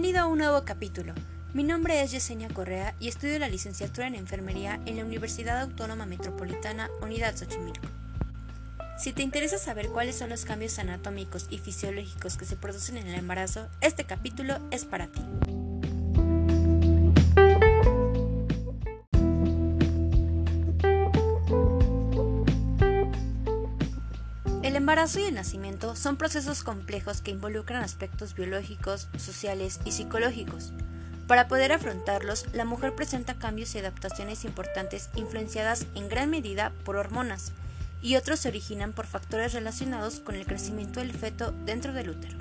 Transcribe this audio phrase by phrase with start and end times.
[0.00, 1.12] Bienvenido a un nuevo capítulo.
[1.54, 6.06] Mi nombre es Yesenia Correa y estudio la licenciatura en enfermería en la Universidad Autónoma
[6.06, 7.88] Metropolitana Unidad Xochimilco.
[8.96, 13.08] Si te interesa saber cuáles son los cambios anatómicos y fisiológicos que se producen en
[13.08, 15.20] el embarazo, este capítulo es para ti.
[24.88, 30.72] Embarazo y el nacimiento son procesos complejos que involucran aspectos biológicos, sociales y psicológicos.
[31.26, 36.96] Para poder afrontarlos, la mujer presenta cambios y adaptaciones importantes influenciadas en gran medida por
[36.96, 37.52] hormonas,
[38.00, 42.38] y otros se originan por factores relacionados con el crecimiento del feto dentro del útero.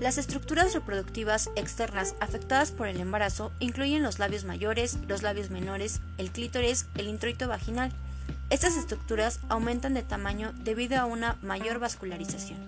[0.00, 6.00] Las estructuras reproductivas externas afectadas por el embarazo incluyen los labios mayores, los labios menores,
[6.16, 7.92] el clítoris, el introito vaginal,
[8.48, 12.58] estas estructuras aumentan de tamaño debido a una mayor vascularización.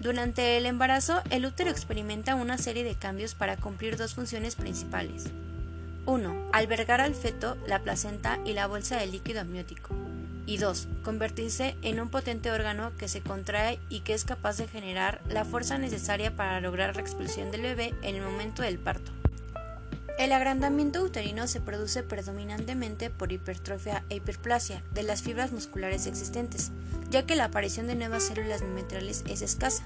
[0.00, 5.24] Durante el embarazo, el útero experimenta una serie de cambios para cumplir dos funciones principales.
[6.04, 6.50] 1.
[6.52, 9.94] Albergar al feto, la placenta y la bolsa de líquido amniótico.
[10.44, 10.88] Y 2.
[11.02, 15.44] Convertirse en un potente órgano que se contrae y que es capaz de generar la
[15.44, 19.10] fuerza necesaria para lograr la expulsión del bebé en el momento del parto.
[20.18, 26.72] El agrandamiento uterino se produce predominantemente por hipertrofia e hiperplasia de las fibras musculares existentes,
[27.10, 29.84] ya que la aparición de nuevas células mimetrales es escasa.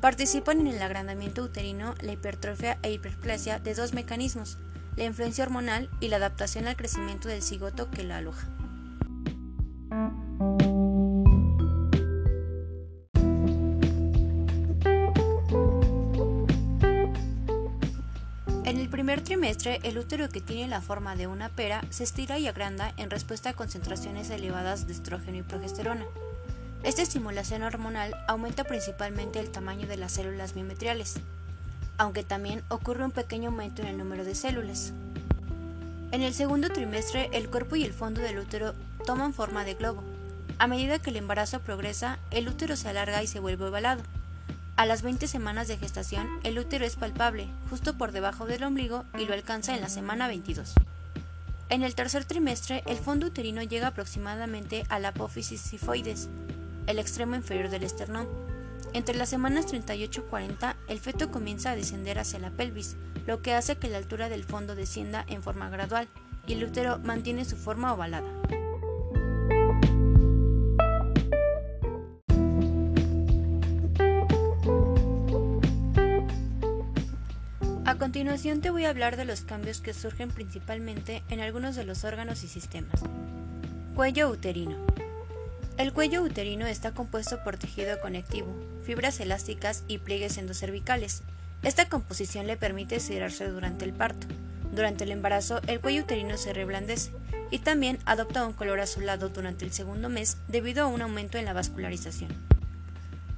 [0.00, 4.56] Participan en el agrandamiento uterino la hipertrofia e hiperplasia de dos mecanismos,
[4.96, 8.46] la influencia hormonal y la adaptación al crecimiento del cigoto que la aloja.
[19.82, 23.50] El útero que tiene la forma de una pera se estira y agranda en respuesta
[23.50, 26.04] a concentraciones elevadas de estrógeno y progesterona.
[26.84, 31.16] Esta estimulación hormonal aumenta principalmente el tamaño de las células mimetriales,
[31.98, 34.92] aunque también ocurre un pequeño aumento en el número de células.
[36.12, 38.74] En el segundo trimestre, el cuerpo y el fondo del útero
[39.04, 40.04] toman forma de globo.
[40.58, 44.02] A medida que el embarazo progresa, el útero se alarga y se vuelve ovalado.
[44.76, 49.04] A las 20 semanas de gestación, el útero es palpable, justo por debajo del ombligo,
[49.18, 50.74] y lo alcanza en la semana 22.
[51.68, 56.28] En el tercer trimestre, el fondo uterino llega aproximadamente a la apófisis sifoides,
[56.86, 58.26] el extremo inferior del esternón.
[58.92, 63.42] Entre las semanas 38 y 40, el feto comienza a descender hacia la pelvis, lo
[63.42, 66.08] que hace que la altura del fondo descienda en forma gradual,
[66.46, 68.28] y el útero mantiene su forma ovalada.
[78.10, 82.02] Continuación te voy a hablar de los cambios que surgen principalmente en algunos de los
[82.02, 83.00] órganos y sistemas.
[83.94, 84.84] Cuello uterino.
[85.78, 88.52] El cuello uterino está compuesto por tejido conectivo,
[88.84, 91.22] fibras elásticas y pliegues endocervicales.
[91.62, 94.26] Esta composición le permite estirarse durante el parto.
[94.72, 97.12] Durante el embarazo, el cuello uterino se reblandece
[97.52, 101.44] y también adopta un color azulado durante el segundo mes debido a un aumento en
[101.44, 102.32] la vascularización.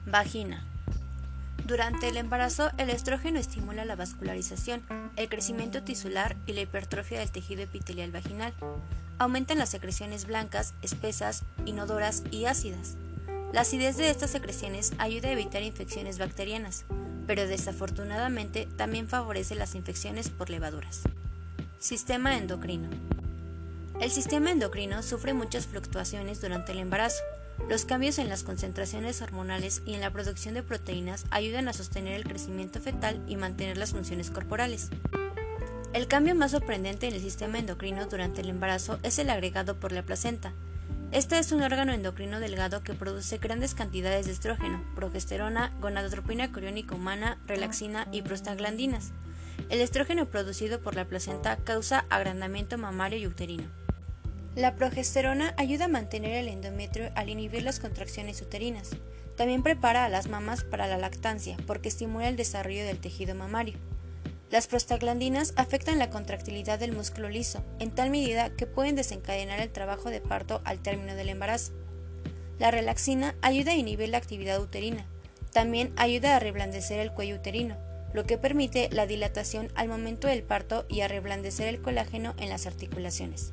[0.06, 0.64] Vagina.
[1.66, 4.82] Durante el embarazo, el estrógeno estimula la vascularización,
[5.16, 8.52] el crecimiento tisular y la hipertrofia del tejido epitelial vaginal.
[9.18, 12.96] Aumentan las secreciones blancas, espesas, inodoras y ácidas.
[13.52, 16.84] La acidez de estas secreciones ayuda a evitar infecciones bacterianas,
[17.26, 21.02] pero desafortunadamente también favorece las infecciones por levaduras.
[21.78, 22.88] Sistema endocrino.
[24.00, 27.22] El sistema endocrino sufre muchas fluctuaciones durante el embarazo.
[27.68, 32.14] Los cambios en las concentraciones hormonales y en la producción de proteínas ayudan a sostener
[32.14, 34.90] el crecimiento fetal y mantener las funciones corporales.
[35.92, 39.92] El cambio más sorprendente en el sistema endocrino durante el embarazo es el agregado por
[39.92, 40.52] la placenta.
[41.12, 46.94] Este es un órgano endocrino delgado que produce grandes cantidades de estrógeno, progesterona, gonadotropina coriónica
[46.94, 49.12] humana, relaxina y prostaglandinas.
[49.68, 53.81] El estrógeno producido por la placenta causa agrandamiento mamario y uterino.
[54.54, 58.90] La progesterona ayuda a mantener el endometrio al inhibir las contracciones uterinas.
[59.34, 63.78] También prepara a las mamas para la lactancia porque estimula el desarrollo del tejido mamario.
[64.50, 69.72] Las prostaglandinas afectan la contractilidad del músculo liso, en tal medida que pueden desencadenar el
[69.72, 71.72] trabajo de parto al término del embarazo.
[72.58, 75.06] La relaxina ayuda a inhibir la actividad uterina.
[75.54, 77.78] También ayuda a reblandecer el cuello uterino,
[78.12, 82.50] lo que permite la dilatación al momento del parto y a reblandecer el colágeno en
[82.50, 83.52] las articulaciones.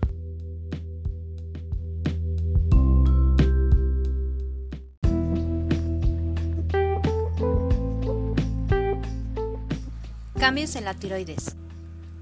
[10.39, 11.57] Cambios en la tiroides.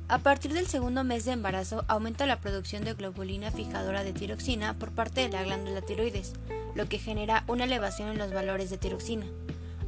[0.07, 4.73] A partir del segundo mes de embarazo aumenta la producción de globulina fijadora de tiroxina
[4.73, 6.33] por parte de la glándula tiroides,
[6.73, 9.27] lo que genera una elevación en los valores de tiroxina.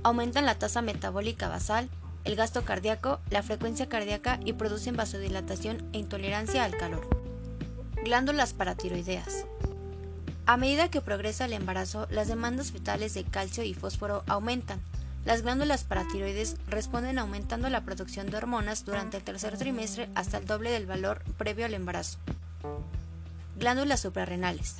[0.04, 1.90] Aumentan la tasa metabólica basal,
[2.24, 7.10] el gasto cardíaco, la frecuencia cardíaca y producen vasodilatación e intolerancia al calor.
[8.04, 9.46] Glándulas paratiroideas.
[10.46, 14.80] A medida que progresa el embarazo, las demandas fetales de calcio y fósforo aumentan.
[15.26, 20.46] Las glándulas paratiroides responden aumentando la producción de hormonas durante el tercer trimestre hasta el
[20.46, 22.20] doble del valor previo al embarazo.
[23.58, 24.78] Glándulas suprarrenales.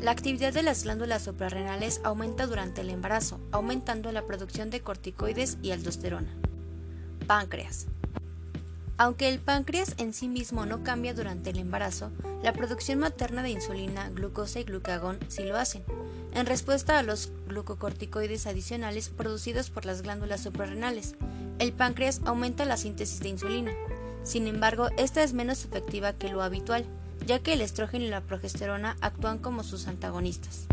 [0.00, 5.56] La actividad de las glándulas suprarrenales aumenta durante el embarazo, aumentando la producción de corticoides
[5.62, 6.34] y aldosterona.
[7.26, 7.86] Páncreas.
[8.98, 12.10] Aunque el páncreas en sí mismo no cambia durante el embarazo,
[12.42, 15.84] la producción materna de insulina, glucosa y glucagón sí lo hacen,
[16.36, 21.14] en respuesta a los glucocorticoides adicionales producidos por las glándulas suprarrenales.
[21.58, 23.72] El páncreas aumenta la síntesis de insulina.
[24.22, 26.84] Sin embargo, esta es menos efectiva que lo habitual,
[27.26, 30.66] ya que el estrógeno y la progesterona actúan como sus antagonistas.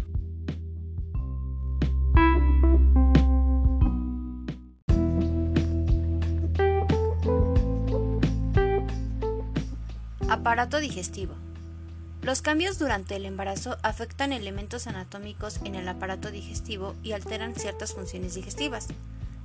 [10.27, 11.42] Aparato digestivo.
[12.23, 17.91] Los cambios durante el embarazo afectan elementos anatómicos en el aparato digestivo y alteran ciertas
[17.93, 18.87] funciones digestivas.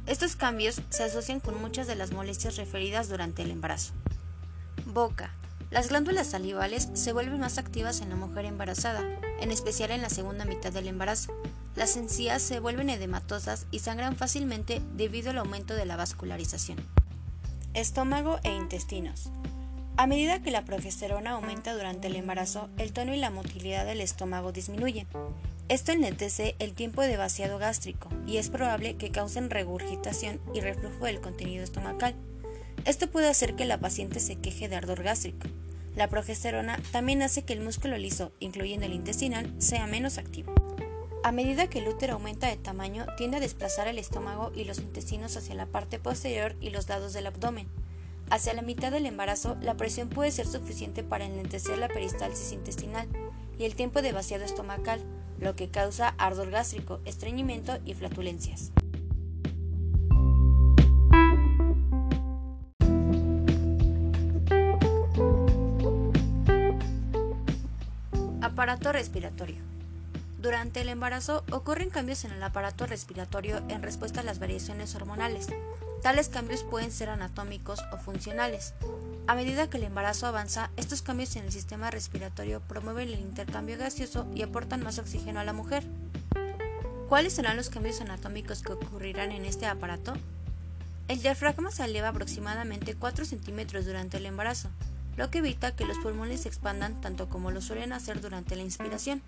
[0.07, 3.95] Estos cambios se asocian con muchas de las molestias referidas durante el embarazo.
[4.87, 5.35] Boca.
[5.71, 9.03] Las glándulas salivales se vuelven más activas en la mujer embarazada,
[9.41, 11.33] en especial en la segunda mitad del embarazo.
[11.75, 16.79] Las encías se vuelven edematosas y sangran fácilmente debido al aumento de la vascularización.
[17.75, 19.33] Estómago e intestinos.
[19.99, 24.01] A medida que la progesterona aumenta durante el embarazo, el tono y la motilidad del
[24.01, 25.09] estómago disminuyen.
[25.69, 31.07] Esto enlentece el tiempo de vaciado gástrico y es probable que causen regurgitación y reflujo
[31.07, 32.15] del contenido estomacal.
[32.85, 35.49] Esto puede hacer que la paciente se queje de ardor gástrico.
[35.97, 40.55] La progesterona también hace que el músculo liso, incluyendo el intestinal, sea menos activo.
[41.25, 44.79] A medida que el útero aumenta de tamaño, tiende a desplazar el estómago y los
[44.79, 47.67] intestinos hacia la parte posterior y los lados del abdomen.
[48.31, 53.09] Hacia la mitad del embarazo, la presión puede ser suficiente para enlentecer la peristalsis intestinal
[53.59, 55.01] y el tiempo de vaciado estomacal,
[55.41, 58.73] lo que causa ardor gástrico, estreñimiento y flatulencias.
[68.43, 69.78] Aparato respiratorio.
[70.39, 75.49] Durante el embarazo ocurren cambios en el aparato respiratorio en respuesta a las variaciones hormonales.
[76.01, 78.73] Tales cambios pueden ser anatómicos o funcionales.
[79.27, 83.77] A medida que el embarazo avanza, estos cambios en el sistema respiratorio promueven el intercambio
[83.77, 85.83] gaseoso y aportan más oxígeno a la mujer.
[87.09, 90.15] ¿Cuáles serán los cambios anatómicos que ocurrirán en este aparato?
[91.09, 94.71] El diafragma se eleva aproximadamente 4 centímetros durante el embarazo
[95.19, 98.63] lo que evita que los pulmones se expandan tanto como lo suelen hacer durante la
[98.63, 99.21] inspiración.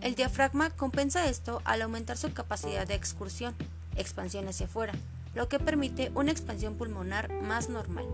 [0.00, 3.54] El diafragma compensa esto al aumentar su capacidad de excursión,
[3.96, 4.94] expansión hacia afuera,
[5.34, 8.06] lo que permite una expansión pulmonar más normal.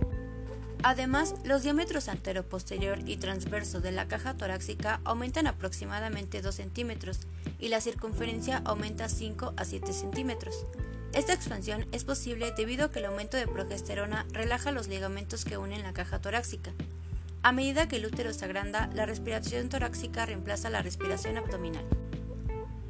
[0.82, 7.20] Además, los diámetros antero, posterior y transverso de la caja torácica aumentan aproximadamente 2 centímetros
[7.60, 10.66] y la circunferencia aumenta 5 a 7 centímetros.
[11.12, 15.56] Esta expansión es posible debido a que el aumento de progesterona relaja los ligamentos que
[15.56, 16.72] unen la caja torácica,
[17.42, 21.84] a medida que el útero se agranda, la respiración torácica reemplaza la respiración abdominal.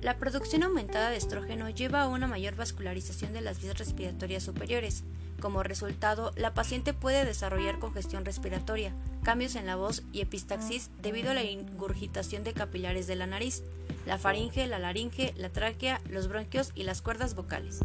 [0.02, 5.03] La producción aumentada de estrógeno lleva a una mayor vascularización de las vías respiratorias superiores.
[5.41, 11.32] Como resultado, la paciente puede desarrollar congestión respiratoria, cambios en la voz y epistaxis debido
[11.32, 13.62] a la ingurgitación de capilares de la nariz,
[14.06, 17.81] la faringe, la laringe, la tráquea, los bronquios y las cuerdas vocales.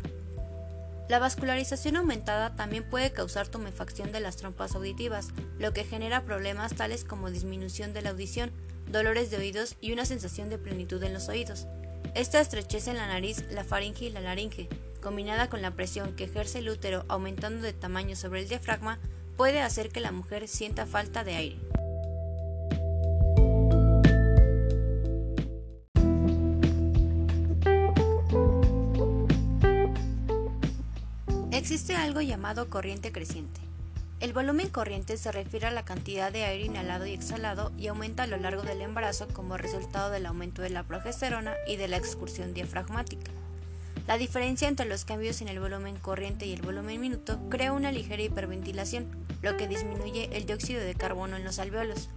[1.11, 5.27] La vascularización aumentada también puede causar tumefacción de las trompas auditivas,
[5.59, 8.49] lo que genera problemas tales como disminución de la audición,
[8.89, 11.67] dolores de oídos y una sensación de plenitud en los oídos.
[12.15, 14.69] Esta estrechez en la nariz, la faringe y la laringe,
[15.01, 18.97] combinada con la presión que ejerce el útero aumentando de tamaño sobre el diafragma,
[19.35, 21.70] puede hacer que la mujer sienta falta de aire.
[31.71, 33.61] Existe algo llamado corriente creciente.
[34.19, 38.23] El volumen corriente se refiere a la cantidad de aire inhalado y exhalado y aumenta
[38.23, 41.95] a lo largo del embarazo como resultado del aumento de la progesterona y de la
[41.95, 43.31] excursión diafragmática.
[44.05, 47.93] La diferencia entre los cambios en el volumen corriente y el volumen minuto crea una
[47.93, 49.07] ligera hiperventilación,
[49.41, 52.09] lo que disminuye el dióxido de carbono en los alveolos.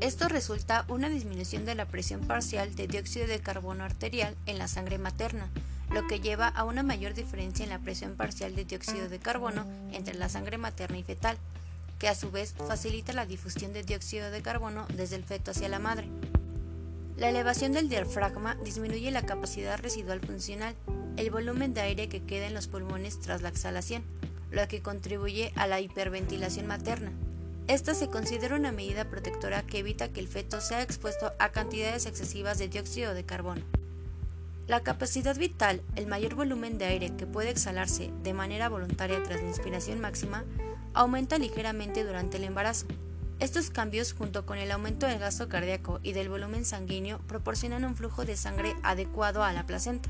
[0.00, 4.68] Esto resulta una disminución de la presión parcial de dióxido de carbono arterial en la
[4.68, 5.50] sangre materna,
[5.94, 9.64] lo que lleva a una mayor diferencia en la presión parcial de dióxido de carbono
[9.92, 11.38] entre la sangre materna y fetal,
[12.00, 15.68] que a su vez facilita la difusión de dióxido de carbono desde el feto hacia
[15.68, 16.08] la madre.
[17.16, 20.74] La elevación del diafragma disminuye la capacidad residual funcional,
[21.16, 24.02] el volumen de aire que queda en los pulmones tras la exhalación.
[24.50, 27.10] lo que contribuye a la hiperventilación materna.
[27.66, 32.06] Esta se considera una medida protectora que evita que el feto sea expuesto a cantidades
[32.06, 33.62] excesivas de dióxido de carbono.
[34.66, 39.42] La capacidad vital, el mayor volumen de aire que puede exhalarse de manera voluntaria tras
[39.42, 40.44] la inspiración máxima,
[40.94, 42.86] aumenta ligeramente durante el embarazo.
[43.40, 47.94] Estos cambios, junto con el aumento del gasto cardíaco y del volumen sanguíneo, proporcionan un
[47.94, 50.08] flujo de sangre adecuado a la placenta.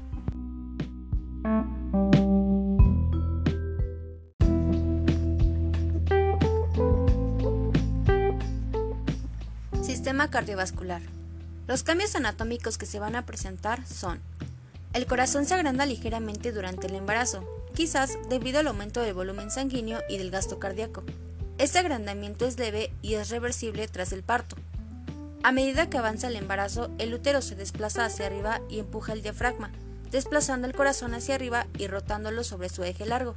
[9.83, 11.03] Sistema cardiovascular.
[11.67, 14.21] Los cambios anatómicos que se van a presentar son
[14.95, 19.99] el corazón se agranda ligeramente durante el embarazo, quizás debido al aumento del volumen sanguíneo
[20.09, 21.03] y del gasto cardíaco.
[21.59, 24.57] Este agrandamiento es leve y es reversible tras el parto.
[25.43, 29.23] A medida que avanza el embarazo, el útero se desplaza hacia arriba y empuja el
[29.23, 29.73] diafragma,
[30.13, 33.35] desplazando el corazón hacia arriba y rotándolo sobre su eje largo.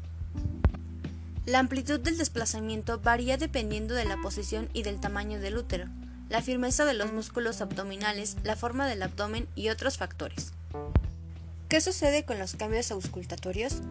[1.47, 5.87] La amplitud del desplazamiento varía dependiendo de la posición y del tamaño del útero,
[6.29, 10.53] la firmeza de los músculos abdominales, la forma del abdomen y otros factores.
[11.69, 13.81] ¿Qué sucede con los cambios auscultatorios?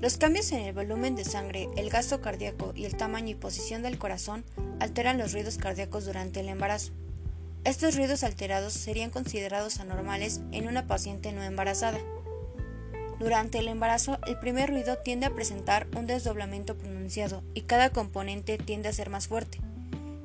[0.00, 3.82] Los cambios en el volumen de sangre, el gasto cardíaco y el tamaño y posición
[3.82, 4.44] del corazón
[4.80, 6.90] alteran los ruidos cardíacos durante el embarazo.
[7.62, 12.00] Estos ruidos alterados serían considerados anormales en una paciente no embarazada.
[13.20, 18.58] Durante el embarazo, el primer ruido tiende a presentar un desdoblamiento pronunciado y cada componente
[18.58, 19.60] tiende a ser más fuerte.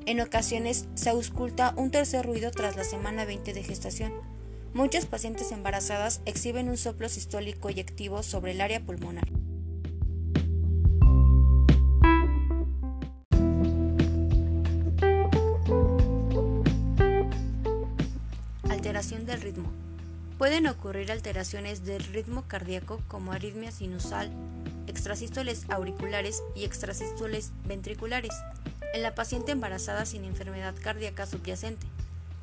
[0.04, 4.37] En ocasiones se ausculta un tercer ruido tras la semana 20 de gestación
[4.74, 9.26] Muchas pacientes embarazadas exhiben un soplo sistólico eyectivo sobre el área pulmonar.
[18.68, 19.72] Alteración del ritmo.
[20.36, 24.30] Pueden ocurrir alteraciones del ritmo cardíaco como arritmia sinusal,
[24.86, 28.32] extrasístoles auriculares y extrasístoles ventriculares
[28.94, 31.86] en la paciente embarazada sin enfermedad cardíaca subyacente.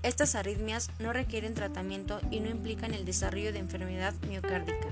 [0.05, 4.89] Estas arritmias no requieren tratamiento y no implican el desarrollo de enfermedad miocárdica.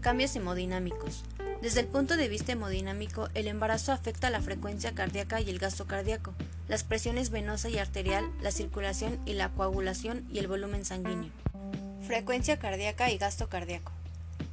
[0.00, 1.24] Cambios hemodinámicos.
[1.60, 5.88] Desde el punto de vista hemodinámico, el embarazo afecta la frecuencia cardíaca y el gasto
[5.88, 6.34] cardíaco,
[6.68, 11.32] las presiones venosa y arterial, la circulación y la coagulación y el volumen sanguíneo.
[12.06, 13.90] Frecuencia cardíaca y gasto cardíaco.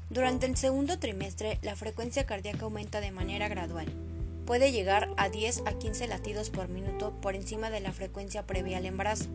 [0.09, 3.85] Durante el segundo trimestre, la frecuencia cardíaca aumenta de manera gradual.
[4.47, 8.79] Puede llegar a 10 a 15 latidos por minuto por encima de la frecuencia previa
[8.79, 9.29] al embarazo.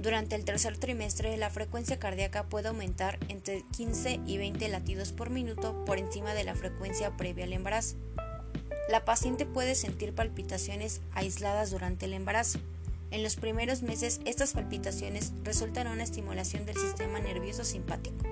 [0.00, 5.28] Durante el tercer trimestre, la frecuencia cardíaca puede aumentar entre 15 y 20 latidos por
[5.28, 7.96] minuto por encima de la frecuencia previa al embarazo.
[8.88, 12.60] La paciente puede sentir palpitaciones aisladas durante el embarazo.
[13.10, 18.24] En los primeros meses, estas palpitaciones resultan una estimulación del sistema nervioso simpático.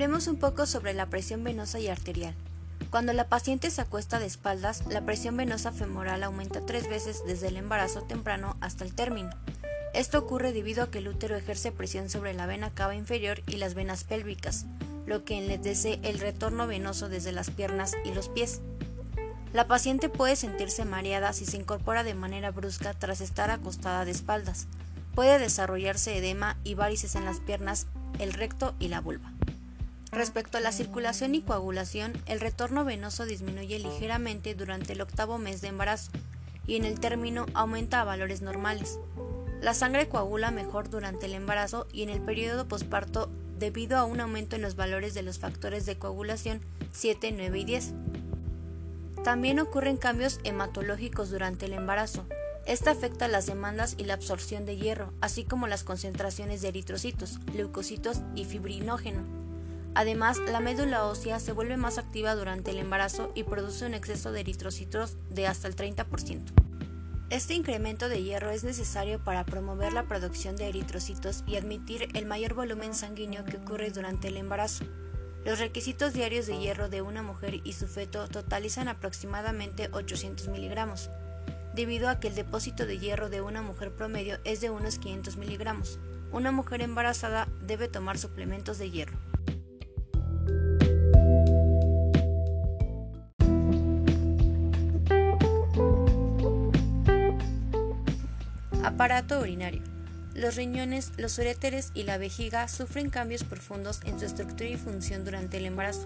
[0.00, 2.34] Hablemos un poco sobre la presión venosa y arterial.
[2.88, 7.48] Cuando la paciente se acuesta de espaldas, la presión venosa femoral aumenta tres veces desde
[7.48, 9.28] el embarazo temprano hasta el término.
[9.92, 13.56] Esto ocurre debido a que el útero ejerce presión sobre la vena cava inferior y
[13.56, 14.64] las venas pélvicas,
[15.04, 18.62] lo que enlentece el retorno venoso desde las piernas y los pies.
[19.52, 24.12] La paciente puede sentirse mareada si se incorpora de manera brusca tras estar acostada de
[24.12, 24.66] espaldas.
[25.14, 27.86] Puede desarrollarse edema y varices en las piernas,
[28.18, 29.30] el recto y la vulva.
[30.20, 35.62] Respecto a la circulación y coagulación, el retorno venoso disminuye ligeramente durante el octavo mes
[35.62, 36.10] de embarazo
[36.66, 38.98] y en el término aumenta a valores normales.
[39.62, 44.20] La sangre coagula mejor durante el embarazo y en el periodo posparto debido a un
[44.20, 46.60] aumento en los valores de los factores de coagulación
[46.92, 47.94] 7, 9 y 10.
[49.24, 52.26] También ocurren cambios hematológicos durante el embarazo.
[52.66, 57.38] Esta afecta las demandas y la absorción de hierro, así como las concentraciones de eritrocitos,
[57.54, 59.39] leucocitos y fibrinógeno.
[59.94, 64.30] Además, la médula ósea se vuelve más activa durante el embarazo y produce un exceso
[64.30, 66.52] de eritrocitos de hasta el 30%.
[67.30, 72.26] Este incremento de hierro es necesario para promover la producción de eritrocitos y admitir el
[72.26, 74.84] mayor volumen sanguíneo que ocurre durante el embarazo.
[75.44, 81.08] Los requisitos diarios de hierro de una mujer y su feto totalizan aproximadamente 800 miligramos,
[81.74, 85.36] debido a que el depósito de hierro de una mujer promedio es de unos 500
[85.36, 85.98] miligramos.
[86.32, 89.29] Una mujer embarazada debe tomar suplementos de hierro.
[99.00, 99.80] Aparato urinario.
[100.34, 105.24] Los riñones, los uréteres y la vejiga sufren cambios profundos en su estructura y función
[105.24, 106.04] durante el embarazo.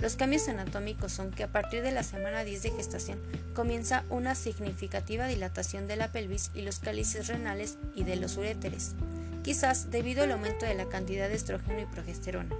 [0.00, 3.20] Los cambios anatómicos son que a partir de la semana 10 de gestación
[3.54, 8.96] comienza una significativa dilatación de la pelvis y los cálices renales y de los uréteres,
[9.44, 12.56] quizás debido al aumento de la cantidad de estrógeno y progesterona.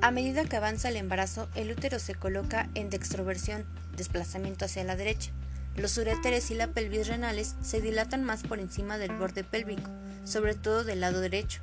[0.00, 3.64] A medida que avanza el embarazo, el útero se coloca en dextroversión,
[3.96, 5.32] desplazamiento hacia la derecha.
[5.76, 9.90] Los uréteres y la pelvis renales se dilatan más por encima del borde pélvico,
[10.24, 11.60] sobre todo del lado derecho.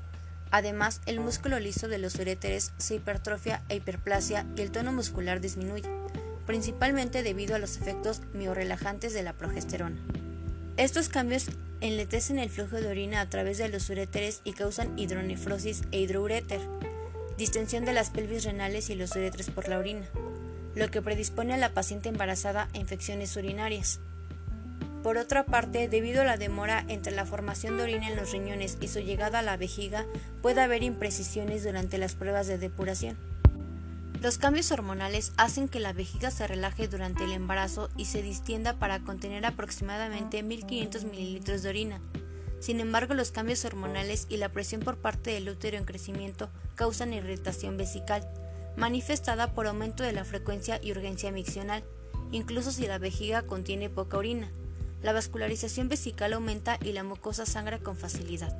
[0.49, 5.41] Además, el músculo liso de los uréteres se hipertrofia e hiperplasia y el tono muscular
[5.41, 5.89] disminuye,
[6.45, 9.97] principalmente debido a los efectos miorelajantes de la progesterona.
[10.77, 11.47] Estos cambios
[11.81, 16.61] enletecen el flujo de orina a través de los uréteres y causan hidronefrosis e hidrouréter,
[17.37, 20.07] distensión de las pelvis renales y los uréteres por la orina,
[20.77, 23.99] lo que predispone a la paciente embarazada a infecciones urinarias.
[25.03, 28.77] Por otra parte, debido a la demora entre la formación de orina en los riñones
[28.81, 30.05] y su llegada a la vejiga,
[30.41, 33.17] puede haber imprecisiones durante las pruebas de depuración.
[34.21, 38.73] Los cambios hormonales hacen que la vejiga se relaje durante el embarazo y se distienda
[38.73, 42.01] para contener aproximadamente 1500 mililitros de orina.
[42.59, 47.13] Sin embargo, los cambios hormonales y la presión por parte del útero en crecimiento causan
[47.13, 48.27] irritación vesical,
[48.77, 51.83] manifestada por aumento de la frecuencia y urgencia miccional,
[52.31, 54.49] incluso si la vejiga contiene poca orina.
[55.01, 58.55] La vascularización vesical aumenta y la mucosa sangra con facilidad.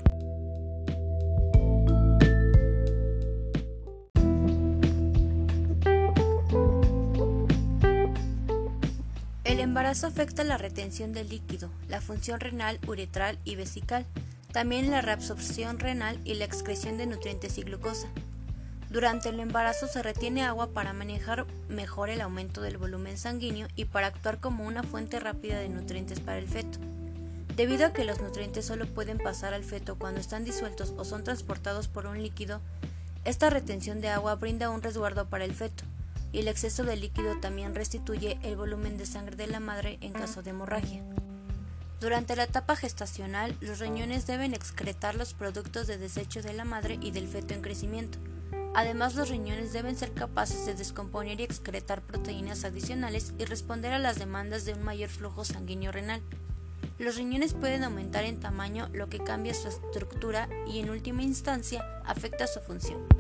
[9.44, 14.06] El embarazo afecta la retención del líquido, la función renal, uretral y vesical,
[14.52, 18.08] también la reabsorción renal y la excreción de nutrientes y glucosa.
[18.89, 23.86] Durante el embarazo se retiene agua para manejar mejor el aumento del volumen sanguíneo y
[23.86, 26.79] para actuar como una fuente rápida de nutrientes para el feto.
[27.58, 31.24] Debido a que los nutrientes solo pueden pasar al feto cuando están disueltos o son
[31.24, 32.62] transportados por un líquido,
[33.25, 35.84] esta retención de agua brinda un resguardo para el feto,
[36.32, 40.13] y el exceso de líquido también restituye el volumen de sangre de la madre en
[40.13, 41.03] caso de hemorragia.
[42.00, 47.00] Durante la etapa gestacional, los riñones deben excretar los productos de desecho de la madre
[47.01, 48.20] y del feto en crecimiento.
[48.74, 54.00] Además, los riñones deben ser capaces de descomponer y excretar proteínas adicionales y responder a
[54.00, 56.22] las demandas de un mayor flujo sanguíneo renal.
[57.00, 61.83] Los riñones pueden aumentar en tamaño, lo que cambia su estructura y en última instancia
[62.05, 63.17] afecta su función.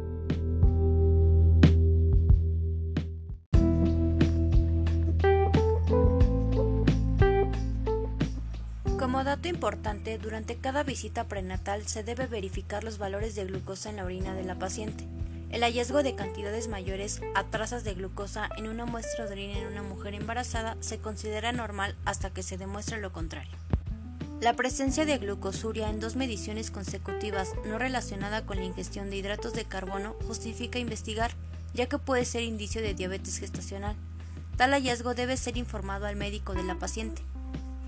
[9.47, 14.33] Importante, durante cada visita prenatal se debe verificar los valores de glucosa en la orina
[14.33, 15.07] de la paciente.
[15.51, 19.67] El hallazgo de cantidades mayores a trazas de glucosa en una muestra de orina en
[19.67, 23.55] una mujer embarazada se considera normal hasta que se demuestre lo contrario.
[24.41, 29.53] La presencia de glucosuria en dos mediciones consecutivas no relacionada con la ingestión de hidratos
[29.53, 31.31] de carbono justifica investigar,
[31.73, 33.95] ya que puede ser indicio de diabetes gestacional.
[34.57, 37.21] Tal hallazgo debe ser informado al médico de la paciente.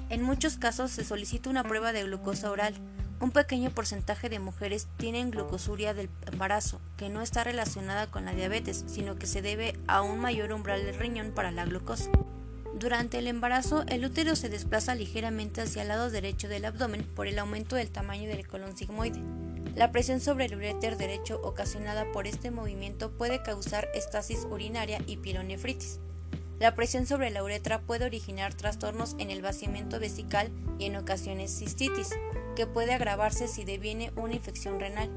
[0.09, 2.73] En muchos casos se solicita una prueba de glucosa oral,
[3.21, 8.33] un pequeño porcentaje de mujeres tienen glucosuria del embarazo, que no está relacionada con la
[8.33, 12.09] diabetes, sino que se debe a un mayor umbral del riñón para la glucosa.
[12.73, 17.27] Durante el embarazo, el útero se desplaza ligeramente hacia el lado derecho del abdomen por
[17.27, 19.21] el aumento del tamaño del colon sigmoide.
[19.75, 25.17] La presión sobre el uréter derecho ocasionada por este movimiento puede causar estasis urinaria y
[25.17, 25.99] pielonefritis.
[26.59, 31.57] La presión sobre la uretra puede originar trastornos en el vaciamiento vesical y en ocasiones
[31.57, 32.09] cistitis,
[32.57, 35.09] que puede agravarse si deviene una infección renal.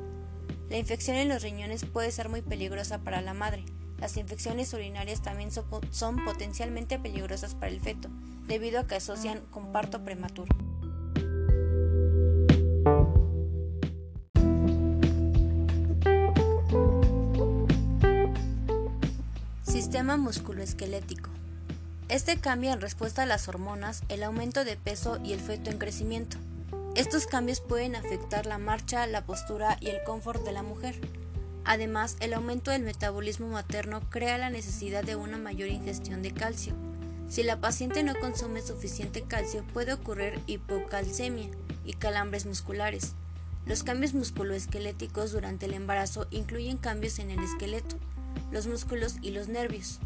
[0.70, 3.64] La infección en los riñones puede ser muy peligrosa para la madre.
[3.98, 8.08] Las infecciones urinarias también son potencialmente peligrosas para el feto,
[8.46, 10.54] debido a que asocian con parto prematuro.
[20.12, 21.30] Sistema musculoesquelético.
[22.10, 25.78] Este cambia en respuesta a las hormonas, el aumento de peso y el feto en
[25.78, 26.36] crecimiento.
[26.94, 31.00] Estos cambios pueden afectar la marcha, la postura y el confort de la mujer.
[31.64, 36.74] Además, el aumento del metabolismo materno crea la necesidad de una mayor ingestión de calcio.
[37.30, 41.48] Si la paciente no consume suficiente calcio, puede ocurrir hipocalcemia
[41.86, 43.14] y calambres musculares.
[43.64, 47.96] Los cambios musculoesqueléticos durante el embarazo incluyen cambios en el esqueleto,
[48.52, 49.98] los músculos y los nervios.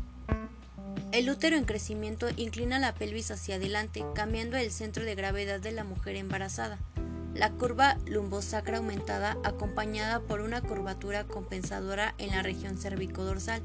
[1.13, 5.73] El útero en crecimiento inclina la pelvis hacia adelante, cambiando el centro de gravedad de
[5.73, 6.79] la mujer embarazada.
[7.35, 13.63] La curva lumbosacra aumentada acompañada por una curvatura compensadora en la región cervicodorsal.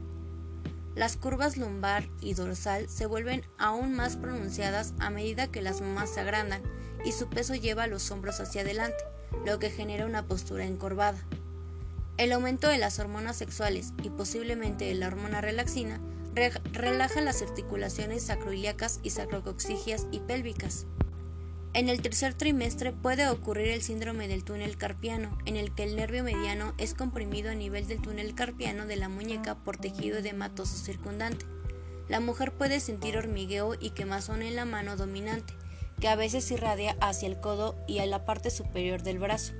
[0.96, 6.10] Las curvas lumbar y dorsal se vuelven aún más pronunciadas a medida que las mamas
[6.10, 6.62] se agrandan
[7.06, 9.04] y su peso lleva los hombros hacia adelante,
[9.46, 11.18] lo que genera una postura encorvada.
[12.18, 16.00] El aumento de las hormonas sexuales y posiblemente de la hormona relaxina
[16.74, 20.86] relaja las articulaciones sacroiliacas y sacrocoxigias y pélvicas.
[21.74, 25.96] En el tercer trimestre puede ocurrir el síndrome del túnel carpiano, en el que el
[25.96, 30.76] nervio mediano es comprimido a nivel del túnel carpiano de la muñeca por tejido edematoso
[30.76, 31.46] circundante.
[32.10, 35.54] La mujer puede sentir hormigueo y quemazón en la mano dominante,
[36.02, 39.54] que a veces irradia hacia el codo y a la parte superior del brazo.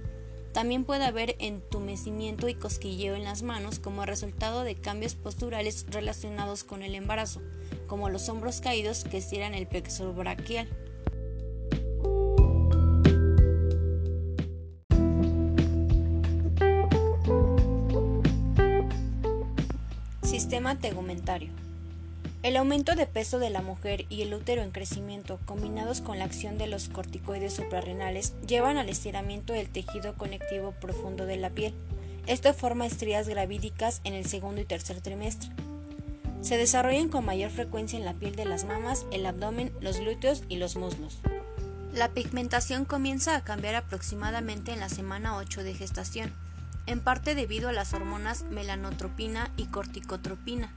[0.54, 6.66] También puede haber entumecimiento y cosquilleo en las manos como resultado de cambios posturales relacionados
[6.66, 7.42] con el embarazo,
[7.88, 10.68] como los hombros caídos que estiran el plexo braquial.
[20.22, 21.71] Sistema tegumentario.
[22.44, 26.26] El aumento de peso de la mujer y el útero en crecimiento, combinados con la
[26.26, 31.76] acción de los corticoides suprarrenales, llevan al estiramiento del tejido conectivo profundo de la piel.
[32.26, 35.52] Esto forma estrías gravídicas en el segundo y tercer trimestre.
[36.42, 40.42] Se desarrollan con mayor frecuencia en la piel de las mamas, el abdomen, los glúteos
[40.50, 41.20] y los muslos.
[41.94, 46.34] La pigmentación comienza a cambiar aproximadamente en la semana 8 de gestación,
[46.88, 50.74] en parte debido a las hormonas melanotropina y corticotropina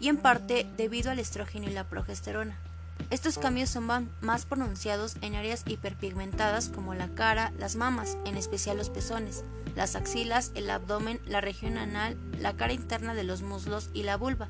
[0.00, 2.56] y en parte debido al estrógeno y la progesterona.
[3.10, 3.86] Estos cambios son
[4.20, 9.44] más pronunciados en áreas hiperpigmentadas como la cara, las mamas, en especial los pezones,
[9.76, 14.16] las axilas, el abdomen, la región anal, la cara interna de los muslos y la
[14.16, 14.48] vulva.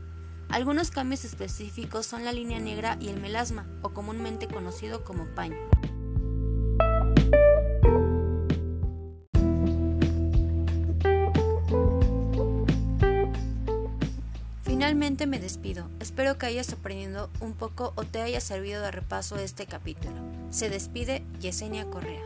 [0.48, 5.56] Algunos cambios específicos son la línea negra y el melasma, o comúnmente conocido como paño.
[15.24, 15.88] Me despido.
[15.98, 20.14] Espero que hayas aprendido un poco o te haya servido de repaso este capítulo.
[20.50, 22.22] Se despide Yesenia Correa.